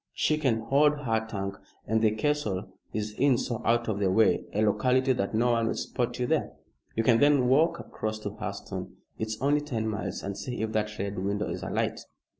[0.13, 4.45] She can hold her tongue, and the castle is in so out of the way
[4.51, 6.53] a locality that no one will spot you there.
[6.95, 10.97] You can then walk across to Hurseton it's only ten miles and see if that
[10.97, 11.99] Red Window is alight."